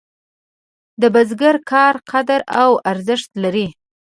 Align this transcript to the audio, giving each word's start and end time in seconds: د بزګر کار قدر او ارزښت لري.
د 1.01 1.03
بزګر 1.13 1.55
کار 1.71 1.95
قدر 2.11 2.39
او 2.61 2.71
ارزښت 2.91 3.29
لري. 3.43 3.67